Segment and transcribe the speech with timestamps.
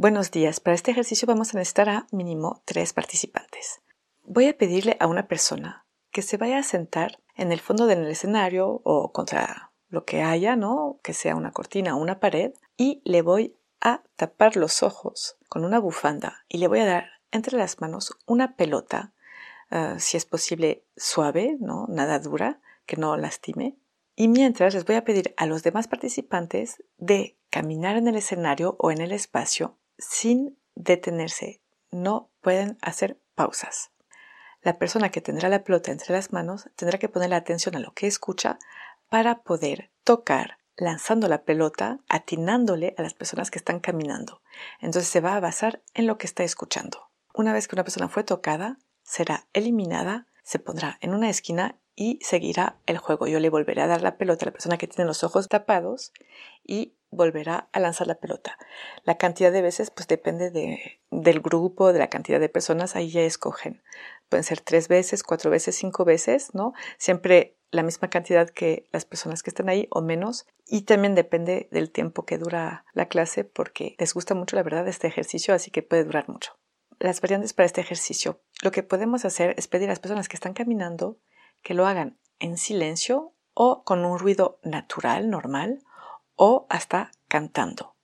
[0.00, 0.60] Buenos días.
[0.60, 3.82] Para este ejercicio vamos a necesitar a mínimo tres participantes.
[4.24, 8.06] Voy a pedirle a una persona que se vaya a sentar en el fondo del
[8.06, 11.00] escenario o contra lo que haya, ¿no?
[11.02, 15.66] Que sea una cortina o una pared y le voy a tapar los ojos con
[15.66, 19.12] una bufanda y le voy a dar entre las manos una pelota,
[19.68, 21.84] ah, si es posible suave, ¿no?
[21.90, 23.76] Nada dura, que no lastime.
[24.16, 28.76] Y mientras les voy a pedir a los demás participantes de caminar en el escenario
[28.78, 31.60] o en el espacio sin detenerse.
[31.90, 33.90] No pueden hacer pausas.
[34.62, 37.80] La persona que tendrá la pelota entre las manos tendrá que poner la atención a
[37.80, 38.58] lo que escucha
[39.08, 44.42] para poder tocar lanzando la pelota, atinándole a las personas que están caminando.
[44.80, 47.10] Entonces se va a basar en lo que está escuchando.
[47.34, 52.18] Una vez que una persona fue tocada, será eliminada, se pondrá en una esquina y
[52.22, 53.26] seguirá el juego.
[53.26, 56.12] Yo le volveré a dar la pelota a la persona que tiene los ojos tapados
[56.64, 58.56] y volverá a lanzar la pelota.
[59.04, 63.10] La cantidad de veces pues depende de, del grupo, de la cantidad de personas, ahí
[63.10, 63.82] ya escogen.
[64.28, 66.72] Pueden ser tres veces, cuatro veces, cinco veces, ¿no?
[66.98, 70.46] Siempre la misma cantidad que las personas que están ahí o menos.
[70.66, 74.86] Y también depende del tiempo que dura la clase porque les gusta mucho la verdad
[74.88, 76.58] este ejercicio, así que puede durar mucho.
[76.98, 78.42] Las variantes para este ejercicio.
[78.62, 81.18] Lo que podemos hacer es pedir a las personas que están caminando
[81.62, 85.82] que lo hagan en silencio o con un ruido natural, normal,
[86.42, 87.94] o hasta cantando.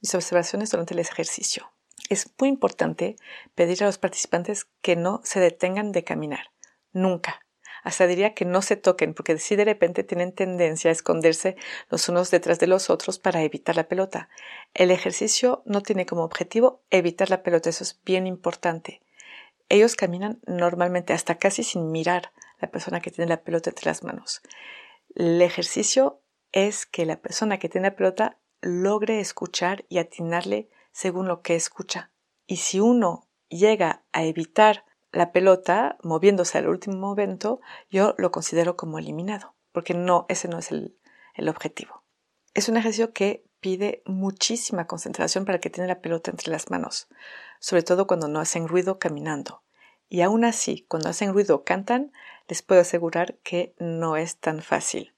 [0.00, 1.72] Mis observaciones durante el ejercicio.
[2.08, 3.16] Es muy importante
[3.56, 6.52] pedir a los participantes que no se detengan de caminar.
[6.92, 7.44] Nunca.
[7.82, 11.56] Hasta diría que no se toquen, porque si de repente tienen tendencia a esconderse
[11.88, 14.28] los unos detrás de los otros para evitar la pelota.
[14.74, 19.02] El ejercicio no tiene como objetivo evitar la pelota, eso es bien importante.
[19.68, 24.04] Ellos caminan normalmente hasta casi sin mirar la persona que tiene la pelota entre las
[24.04, 24.40] manos.
[25.16, 26.21] El ejercicio
[26.52, 31.56] es que la persona que tiene la pelota logre escuchar y atinarle según lo que
[31.56, 32.12] escucha.
[32.46, 38.76] Y si uno llega a evitar la pelota moviéndose al último momento, yo lo considero
[38.76, 40.96] como eliminado, porque no, ese no es el,
[41.34, 42.04] el objetivo.
[42.54, 46.70] Es un ejercicio que pide muchísima concentración para el que tiene la pelota entre las
[46.70, 47.08] manos,
[47.60, 49.62] sobre todo cuando no hacen ruido caminando.
[50.08, 52.12] Y aún así, cuando hacen ruido o cantan,
[52.48, 55.14] les puedo asegurar que no es tan fácil.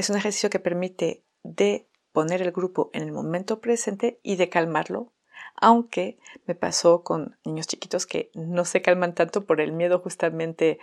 [0.00, 4.48] Es un ejercicio que permite de poner el grupo en el momento presente y de
[4.48, 5.12] calmarlo,
[5.56, 10.78] aunque me pasó con niños chiquitos que no se calman tanto por el miedo justamente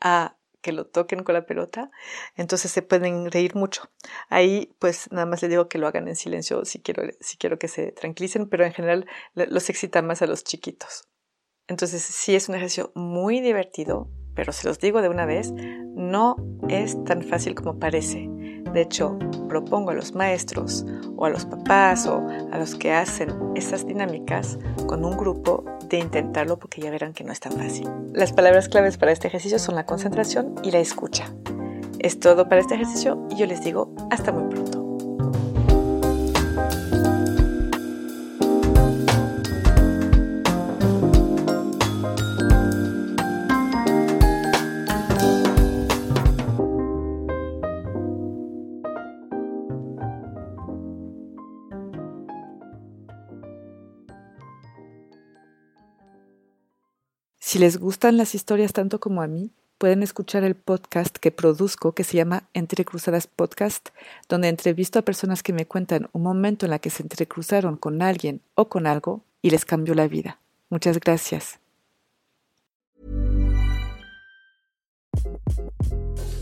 [0.00, 1.90] a que lo toquen con la pelota,
[2.36, 3.90] entonces se pueden reír mucho.
[4.28, 7.58] Ahí pues nada más les digo que lo hagan en silencio si quiero, si quiero
[7.58, 11.08] que se tranquilicen, pero en general los excita más a los chiquitos.
[11.66, 16.36] Entonces sí es un ejercicio muy divertido, pero se los digo de una vez, no
[16.68, 18.28] es tan fácil como parece.
[18.72, 20.84] De hecho, propongo a los maestros
[21.16, 25.98] o a los papás o a los que hacen esas dinámicas con un grupo de
[25.98, 27.88] intentarlo porque ya verán que no es tan fácil.
[28.12, 31.32] Las palabras claves para este ejercicio son la concentración y la escucha.
[31.98, 34.79] Es todo para este ejercicio y yo les digo hasta muy pronto.
[57.50, 61.96] Si les gustan las historias tanto como a mí, pueden escuchar el podcast que produzco
[61.96, 63.88] que se llama Entre Cruzadas Podcast,
[64.28, 68.02] donde entrevisto a personas que me cuentan un momento en la que se entrecruzaron con
[68.02, 70.38] alguien o con algo y les cambió la vida.
[70.68, 71.58] Muchas gracias.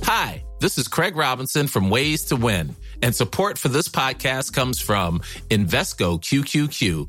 [0.02, 4.78] Hi, this is Craig Robinson from Ways to Win, and support for this podcast comes
[4.78, 7.08] from Invesco QQQ,